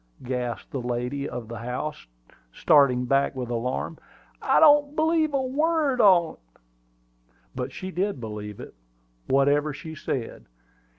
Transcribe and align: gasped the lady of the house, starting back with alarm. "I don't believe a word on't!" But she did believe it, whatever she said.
gasped 0.23 0.71
the 0.71 0.81
lady 0.81 1.29
of 1.29 1.47
the 1.47 1.59
house, 1.59 2.07
starting 2.51 3.05
back 3.05 3.35
with 3.35 3.51
alarm. 3.51 3.99
"I 4.41 4.59
don't 4.59 4.95
believe 4.95 5.31
a 5.31 5.41
word 5.43 6.01
on't!" 6.01 6.39
But 7.53 7.71
she 7.71 7.91
did 7.91 8.19
believe 8.19 8.59
it, 8.59 8.73
whatever 9.27 9.75
she 9.75 9.93
said. 9.93 10.47